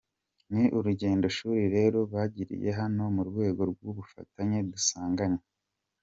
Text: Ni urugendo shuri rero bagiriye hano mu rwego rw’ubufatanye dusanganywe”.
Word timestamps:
Ni 0.53 0.63
urugendo 0.77 1.25
shuri 1.37 1.63
rero 1.75 1.99
bagiriye 2.13 2.69
hano 2.79 3.01
mu 3.15 3.21
rwego 3.29 3.61
rw’ubufatanye 3.71 4.57
dusanganywe”. 4.71 5.45